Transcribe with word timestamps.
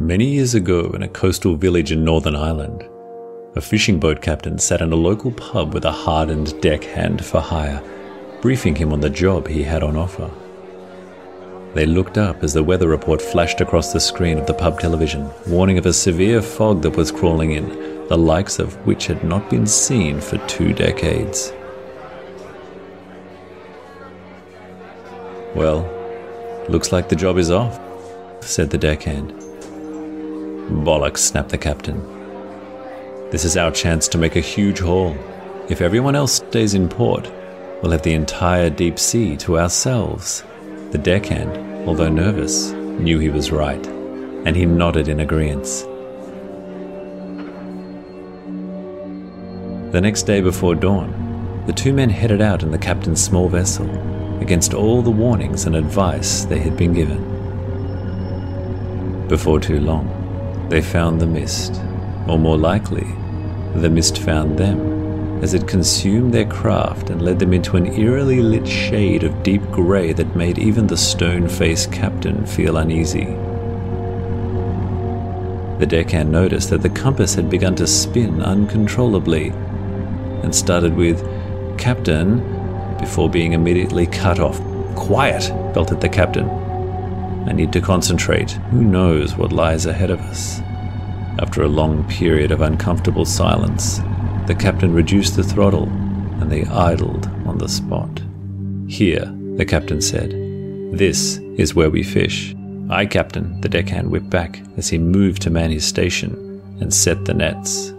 Many 0.00 0.24
years 0.24 0.54
ago, 0.54 0.92
in 0.94 1.02
a 1.02 1.08
coastal 1.08 1.56
village 1.56 1.92
in 1.92 2.06
Northern 2.06 2.34
Ireland, 2.34 2.88
a 3.54 3.60
fishing 3.60 4.00
boat 4.00 4.22
captain 4.22 4.56
sat 4.58 4.80
in 4.80 4.94
a 4.94 4.96
local 4.96 5.30
pub 5.30 5.74
with 5.74 5.84
a 5.84 5.92
hardened 5.92 6.58
deckhand 6.62 7.22
for 7.22 7.38
hire, 7.38 7.82
briefing 8.40 8.74
him 8.74 8.94
on 8.94 9.00
the 9.00 9.10
job 9.10 9.46
he 9.46 9.62
had 9.62 9.82
on 9.82 9.98
offer. 9.98 10.30
They 11.74 11.84
looked 11.84 12.16
up 12.16 12.42
as 12.42 12.54
the 12.54 12.64
weather 12.64 12.88
report 12.88 13.20
flashed 13.20 13.60
across 13.60 13.92
the 13.92 14.00
screen 14.00 14.38
of 14.38 14.46
the 14.46 14.54
pub 14.54 14.80
television, 14.80 15.28
warning 15.46 15.76
of 15.76 15.84
a 15.84 15.92
severe 15.92 16.40
fog 16.40 16.80
that 16.80 16.96
was 16.96 17.12
crawling 17.12 17.52
in, 17.52 17.68
the 18.08 18.16
likes 18.16 18.58
of 18.58 18.74
which 18.86 19.06
had 19.06 19.22
not 19.22 19.50
been 19.50 19.66
seen 19.66 20.18
for 20.18 20.38
two 20.46 20.72
decades. 20.72 21.52
Well, 25.54 25.86
looks 26.70 26.90
like 26.90 27.10
the 27.10 27.16
job 27.16 27.36
is 27.36 27.50
off, 27.50 27.78
said 28.42 28.70
the 28.70 28.78
deckhand. 28.78 29.49
Bollocks, 30.70 31.18
snapped 31.18 31.50
the 31.50 31.58
captain. 31.58 32.00
This 33.30 33.44
is 33.44 33.56
our 33.56 33.70
chance 33.70 34.08
to 34.08 34.18
make 34.18 34.36
a 34.36 34.40
huge 34.40 34.78
haul. 34.80 35.16
If 35.68 35.80
everyone 35.80 36.14
else 36.16 36.34
stays 36.34 36.74
in 36.74 36.88
port, 36.88 37.30
we'll 37.82 37.92
have 37.92 38.02
the 38.02 38.14
entire 38.14 38.70
deep 38.70 38.98
sea 38.98 39.36
to 39.38 39.58
ourselves. 39.58 40.44
The 40.90 40.98
deckhand, 40.98 41.88
although 41.88 42.08
nervous, 42.08 42.70
knew 42.72 43.18
he 43.18 43.28
was 43.28 43.52
right, 43.52 43.84
and 44.44 44.56
he 44.56 44.66
nodded 44.66 45.08
in 45.08 45.20
agreement. 45.20 45.66
The 49.92 50.00
next 50.00 50.22
day 50.22 50.40
before 50.40 50.74
dawn, 50.76 51.64
the 51.66 51.72
two 51.72 51.92
men 51.92 52.10
headed 52.10 52.40
out 52.40 52.62
in 52.62 52.70
the 52.70 52.78
captain's 52.78 53.22
small 53.22 53.48
vessel, 53.48 53.88
against 54.40 54.72
all 54.72 55.02
the 55.02 55.10
warnings 55.10 55.66
and 55.66 55.76
advice 55.76 56.44
they 56.44 56.58
had 56.58 56.76
been 56.76 56.92
given. 56.94 57.28
Before 59.28 59.60
too 59.60 59.78
long, 59.78 60.08
they 60.70 60.80
found 60.80 61.20
the 61.20 61.26
mist, 61.26 61.82
or 62.28 62.38
more 62.38 62.56
likely, 62.56 63.06
the 63.74 63.90
mist 63.90 64.18
found 64.18 64.56
them, 64.56 65.42
as 65.42 65.52
it 65.52 65.66
consumed 65.66 66.32
their 66.32 66.46
craft 66.46 67.10
and 67.10 67.20
led 67.20 67.40
them 67.40 67.52
into 67.52 67.76
an 67.76 67.92
eerily 67.94 68.40
lit 68.40 68.66
shade 68.66 69.24
of 69.24 69.42
deep 69.42 69.62
grey 69.72 70.12
that 70.12 70.36
made 70.36 70.58
even 70.58 70.86
the 70.86 70.96
stone 70.96 71.48
faced 71.48 71.92
captain 71.92 72.46
feel 72.46 72.76
uneasy. 72.76 73.24
The 75.80 75.86
deckhand 75.88 76.30
noticed 76.30 76.70
that 76.70 76.82
the 76.82 76.90
compass 76.90 77.34
had 77.34 77.50
begun 77.50 77.74
to 77.76 77.86
spin 77.86 78.40
uncontrollably 78.40 79.48
and 80.44 80.54
started 80.54 80.94
with, 80.94 81.26
Captain, 81.78 82.38
before 82.98 83.28
being 83.28 83.54
immediately 83.54 84.06
cut 84.06 84.38
off. 84.38 84.60
Quiet, 84.94 85.50
belted 85.74 86.00
the 86.00 86.08
captain. 86.08 86.69
I 87.50 87.52
need 87.52 87.72
to 87.72 87.80
concentrate. 87.80 88.52
Who 88.70 88.84
knows 88.84 89.36
what 89.36 89.52
lies 89.52 89.84
ahead 89.84 90.12
of 90.12 90.20
us? 90.20 90.60
After 91.40 91.62
a 91.64 91.68
long 91.68 92.08
period 92.08 92.52
of 92.52 92.60
uncomfortable 92.60 93.24
silence, 93.24 93.98
the 94.46 94.54
captain 94.56 94.94
reduced 94.94 95.34
the 95.34 95.42
throttle 95.42 95.88
and 96.40 96.48
they 96.48 96.64
idled 96.66 97.26
on 97.46 97.58
the 97.58 97.68
spot. 97.68 98.22
Here, 98.86 99.24
the 99.56 99.64
captain 99.64 100.00
said, 100.00 100.30
this 100.96 101.38
is 101.56 101.74
where 101.74 101.90
we 101.90 102.04
fish. 102.04 102.54
Aye, 102.88 103.06
Captain, 103.06 103.60
the 103.62 103.68
deckhand 103.68 104.12
whipped 104.12 104.30
back 104.30 104.62
as 104.76 104.88
he 104.88 104.98
moved 104.98 105.42
to 105.42 105.50
man 105.50 105.72
his 105.72 105.84
station 105.84 106.62
and 106.80 106.94
set 106.94 107.24
the 107.24 107.34
nets. 107.34 107.90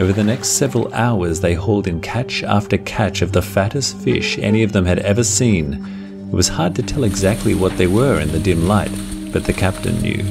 Over 0.00 0.12
the 0.12 0.22
next 0.22 0.50
several 0.50 0.94
hours, 0.94 1.40
they 1.40 1.54
hauled 1.54 1.88
in 1.88 2.00
catch 2.00 2.44
after 2.44 2.78
catch 2.78 3.20
of 3.20 3.32
the 3.32 3.42
fattest 3.42 3.96
fish 3.98 4.38
any 4.38 4.62
of 4.62 4.70
them 4.70 4.84
had 4.84 5.00
ever 5.00 5.24
seen. 5.24 5.97
It 6.28 6.34
was 6.34 6.48
hard 6.48 6.74
to 6.76 6.82
tell 6.82 7.04
exactly 7.04 7.54
what 7.54 7.76
they 7.76 7.86
were 7.86 8.20
in 8.20 8.32
the 8.32 8.38
dim 8.38 8.68
light, 8.68 8.92
but 9.32 9.44
the 9.44 9.52
captain 9.52 10.00
knew 10.00 10.24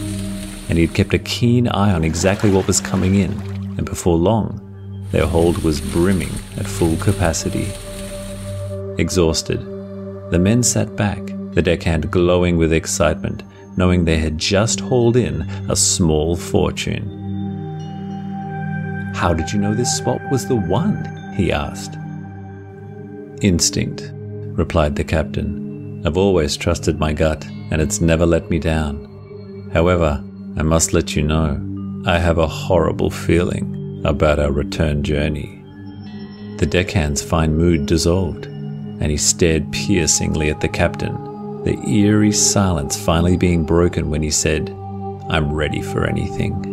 and 0.69 0.77
he 0.77 0.85
had 0.85 0.95
kept 0.95 1.13
a 1.13 1.19
keen 1.19 1.67
eye 1.69 1.93
on 1.93 2.03
exactly 2.03 2.49
what 2.49 2.67
was 2.67 2.81
coming 2.81 3.15
in, 3.15 3.31
and 3.77 3.85
before 3.85 4.17
long, 4.17 4.63
their 5.11 5.25
hold 5.25 5.63
was 5.63 5.79
brimming 5.79 6.31
at 6.57 6.67
full 6.67 6.97
capacity. 6.97 7.67
Exhausted, 8.97 9.61
the 10.31 10.39
men 10.39 10.61
sat 10.63 10.95
back, 10.95 11.25
the 11.53 11.61
deckhand 11.61 12.11
glowing 12.11 12.57
with 12.57 12.73
excitement, 12.73 13.43
knowing 13.77 14.03
they 14.03 14.17
had 14.17 14.37
just 14.37 14.79
hauled 14.81 15.15
in 15.15 15.41
a 15.69 15.75
small 15.75 16.35
fortune. 16.35 17.13
How 19.15 19.33
did 19.33 19.51
you 19.51 19.59
know 19.59 19.73
this 19.73 19.95
spot 19.95 20.21
was 20.29 20.47
the 20.47 20.55
one? 20.55 21.13
he 21.35 21.51
asked. 21.51 21.95
Instinct, 23.41 24.11
replied 24.13 24.95
the 24.95 25.03
captain. 25.03 25.66
I've 26.05 26.17
always 26.17 26.55
trusted 26.55 26.99
my 26.99 27.11
gut, 27.11 27.45
and 27.71 27.81
it's 27.81 27.99
never 27.99 28.25
let 28.25 28.49
me 28.49 28.59
down. 28.59 29.69
However, 29.73 30.23
I 30.55 30.61
must 30.61 30.93
let 30.93 31.15
you 31.15 31.23
know, 31.23 31.59
I 32.05 32.19
have 32.19 32.37
a 32.37 32.47
horrible 32.47 33.09
feeling 33.09 34.01
about 34.05 34.39
our 34.39 34.51
return 34.51 35.03
journey. 35.03 35.63
The 36.59 36.67
deckhand's 36.67 37.21
fine 37.21 37.57
mood 37.57 37.87
dissolved, 37.87 38.45
and 38.45 39.11
he 39.11 39.17
stared 39.17 39.71
piercingly 39.71 40.49
at 40.49 40.61
the 40.61 40.69
captain, 40.69 41.15
the 41.63 41.77
eerie 41.89 42.31
silence 42.31 42.95
finally 42.97 43.35
being 43.35 43.65
broken 43.65 44.09
when 44.09 44.21
he 44.21 44.31
said, 44.31 44.69
I'm 45.29 45.51
ready 45.51 45.81
for 45.81 46.05
anything. 46.05 46.63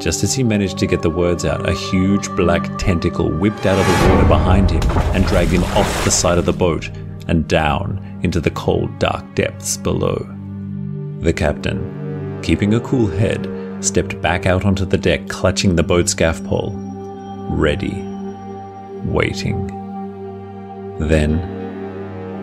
Just 0.00 0.24
as 0.24 0.34
he 0.34 0.42
managed 0.42 0.78
to 0.78 0.86
get 0.86 1.02
the 1.02 1.10
words 1.10 1.44
out, 1.44 1.68
a 1.68 1.72
huge 1.72 2.28
black 2.30 2.76
tentacle 2.78 3.30
whipped 3.30 3.64
out 3.66 3.78
of 3.78 3.86
the 3.86 4.08
water 4.08 4.28
behind 4.28 4.70
him 4.70 4.82
and 5.14 5.24
dragged 5.26 5.52
him 5.52 5.64
off 5.64 6.04
the 6.04 6.10
side 6.10 6.38
of 6.38 6.46
the 6.46 6.52
boat 6.52 6.90
and 7.28 7.48
down 7.48 8.20
into 8.22 8.40
the 8.40 8.50
cold, 8.50 8.98
dark 8.98 9.34
depths 9.34 9.76
below. 9.76 10.26
The 11.20 11.32
captain, 11.32 12.40
keeping 12.42 12.74
a 12.74 12.80
cool 12.80 13.06
head, 13.06 13.48
stepped 13.80 14.20
back 14.20 14.46
out 14.46 14.64
onto 14.64 14.84
the 14.84 14.98
deck, 14.98 15.28
clutching 15.28 15.76
the 15.76 15.82
boat's 15.82 16.14
gaff 16.14 16.42
pole. 16.44 16.72
Ready. 17.50 18.02
Waiting. 19.04 19.66
Then, 20.98 21.38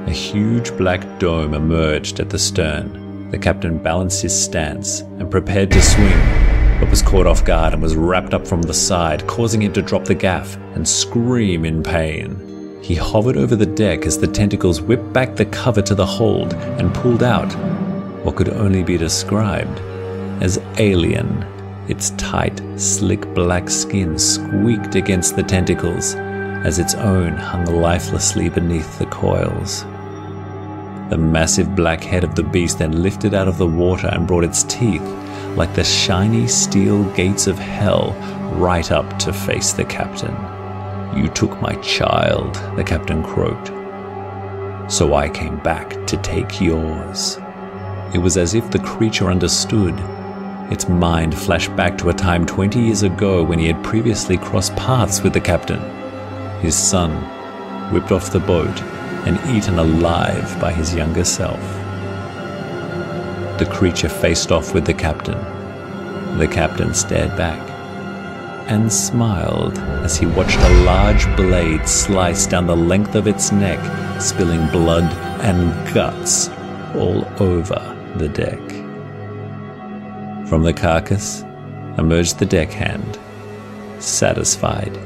a 0.08 0.12
huge 0.12 0.75
black 0.78 1.19
dome 1.19 1.53
emerged 1.53 2.19
at 2.19 2.30
the 2.30 2.40
stern. 2.40 3.30
The 3.31 3.40
captain 3.40 3.78
balanced 3.78 4.22
his 4.22 4.38
stance 4.38 5.02
and 5.02 5.31
prepared 5.31 5.72
to 5.72 5.81
swing, 5.81 6.19
but 6.80 6.90
was 6.90 7.02
caught 7.02 7.28
off 7.28 7.46
guard 7.46 7.74
and 7.74 7.81
was 7.81 7.96
wrapped 7.96 8.34
up 8.34 8.46
from 8.46 8.62
the 8.62 8.74
side, 8.74 9.25
causing 9.25 9.62
him 9.62 9.74
to 9.74 9.81
drop 9.81 10.06
the 10.06 10.16
gaff 10.16 10.58
and 10.75 10.88
scream 10.88 11.66
in 11.66 11.81
pain. 11.81 12.50
He 12.81 12.96
hovered 12.96 13.38
over 13.38 13.56
the 13.56 13.66
deck 13.66 14.06
as 14.06 14.18
the 14.18 14.28
tentacles 14.28 14.81
whipped 14.81 15.14
back 15.14 15.36
the 15.36 15.46
cover 15.46 15.81
to 15.84 15.94
the 15.94 16.06
hold 16.06 16.53
and 16.53 16.94
pulled 16.94 17.22
out 17.22 17.52
what 18.24 18.36
could 18.36 18.50
only 18.50 18.84
be 18.84 18.97
described 18.97 19.80
as 20.42 20.59
alien. 20.78 21.46
Its 21.88 22.12
tight, 22.12 22.62
slick 22.78 23.22
black 23.34 23.69
skin 23.69 24.18
squeaked 24.18 24.96
against 24.96 25.36
the 25.36 25.44
tentacles 25.44 26.16
as 26.64 26.80
its 26.80 26.96
own 26.96 27.34
hung 27.34 27.66
lifelessly 27.66 28.50
beneath 28.50 28.98
the 28.98 29.06
coils. 29.08 29.84
The 31.09 31.18
massive 31.18 31.75
black 31.75 32.03
head 32.03 32.24
of 32.24 32.36
the 32.36 32.44
beast 32.44 32.80
then 32.80 33.03
lifted 33.03 33.34
out 33.34 33.48
of 33.48 33.58
the 33.58 33.68
water 33.68 34.08
and 34.08 34.28
brought 34.28 34.44
its 34.44 34.63
teeth, 34.63 35.02
like 35.56 35.74
the 35.75 35.84
shiny 35.84 36.48
steel 36.48 37.03
gates 37.13 37.48
of 37.48 37.59
hell, 37.59 38.13
right 38.53 38.92
up 38.92 39.19
to 39.19 39.34
face 39.34 39.74
the 39.74 39.86
captain. 39.86 40.34
You 41.16 41.27
took 41.27 41.61
my 41.61 41.75
child, 41.81 42.55
the 42.77 42.83
captain 42.85 43.22
croaked. 43.22 43.67
So 44.89 45.13
I 45.13 45.27
came 45.27 45.57
back 45.59 46.07
to 46.07 46.16
take 46.17 46.61
yours. 46.61 47.38
It 48.13 48.19
was 48.19 48.38
as 48.38 48.53
if 48.53 48.72
the 48.72 48.79
creature 48.79 49.29
understood. 49.29 49.94
Its 50.71 50.88
mind 50.88 51.38
flashed 51.38 51.75
back 51.75 51.97
to 51.97 52.09
a 52.09 52.13
time 52.13 52.45
20 52.45 52.79
years 52.79 53.03
ago 53.03 53.44
when 53.44 53.59
he 53.59 53.67
had 53.67 53.83
previously 53.83 54.38
crossed 54.38 54.75
paths 54.77 55.21
with 55.21 55.33
the 55.33 55.41
captain. 55.41 55.81
His 56.61 56.77
son, 56.77 57.11
whipped 57.91 58.13
off 58.13 58.31
the 58.31 58.39
boat 58.39 58.81
and 59.25 59.38
eaten 59.56 59.80
alive 59.80 60.59
by 60.62 60.71
his 60.71 60.95
younger 60.95 61.25
self. 61.25 61.59
The 63.59 63.69
creature 63.69 64.09
faced 64.09 64.51
off 64.51 64.74
with 64.74 64.86
the 64.86 64.94
captain. 64.94 65.39
The 66.38 66.47
captain 66.47 66.94
stared 66.94 67.36
back 67.36 67.70
and 68.71 68.91
smiled 68.91 69.77
as 70.06 70.15
he 70.15 70.25
watched 70.25 70.57
a 70.57 70.83
large 70.85 71.25
blade 71.35 71.85
slice 71.85 72.47
down 72.47 72.65
the 72.65 72.75
length 72.75 73.15
of 73.15 73.27
its 73.27 73.51
neck, 73.51 73.77
spilling 74.21 74.65
blood 74.68 75.03
and 75.41 75.94
guts 75.94 76.47
all 76.95 77.27
over 77.44 77.79
the 78.15 78.29
deck. 78.29 78.62
From 80.47 80.63
the 80.63 80.71
carcass 80.71 81.41
emerged 81.97 82.39
the 82.39 82.45
deckhand, 82.45 83.19
satisfied 84.00 84.97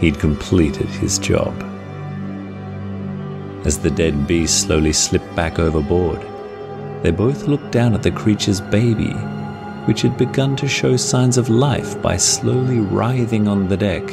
he'd 0.00 0.18
completed 0.18 0.88
his 0.88 1.18
job. 1.18 1.54
As 3.66 3.78
the 3.78 3.90
dead 3.90 4.26
beast 4.26 4.62
slowly 4.62 4.94
slipped 4.94 5.36
back 5.36 5.58
overboard, 5.58 6.26
they 7.02 7.10
both 7.10 7.48
looked 7.48 7.70
down 7.70 7.92
at 7.92 8.02
the 8.02 8.10
creature's 8.10 8.62
baby, 8.62 9.14
which 9.90 10.02
had 10.02 10.16
begun 10.16 10.54
to 10.54 10.68
show 10.68 10.96
signs 10.96 11.36
of 11.36 11.48
life 11.48 12.00
by 12.00 12.16
slowly 12.16 12.78
writhing 12.78 13.48
on 13.48 13.66
the 13.66 13.76
deck 13.76 14.08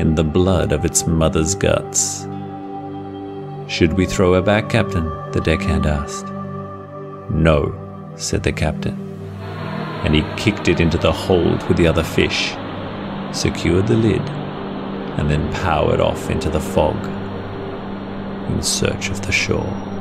in 0.00 0.16
the 0.16 0.24
blood 0.24 0.72
of 0.72 0.84
its 0.84 1.06
mother's 1.06 1.54
guts. 1.54 2.22
Should 3.72 3.92
we 3.92 4.06
throw 4.06 4.34
her 4.34 4.42
back, 4.42 4.68
Captain? 4.68 5.04
the 5.30 5.40
deckhand 5.40 5.86
asked. 5.86 6.26
No, 7.30 8.12
said 8.16 8.42
the 8.42 8.50
captain. 8.50 8.98
and 10.02 10.16
he 10.16 10.24
kicked 10.36 10.66
it 10.66 10.80
into 10.80 10.98
the 10.98 11.12
hold 11.12 11.62
with 11.68 11.76
the 11.76 11.86
other 11.86 12.02
fish, 12.02 12.50
secured 13.30 13.86
the 13.86 13.94
lid, 13.94 14.28
and 15.16 15.30
then 15.30 15.52
powered 15.52 16.00
off 16.00 16.28
into 16.28 16.50
the 16.50 16.60
fog 16.60 16.96
in 18.50 18.60
search 18.60 19.10
of 19.10 19.22
the 19.22 19.30
shore. 19.30 19.93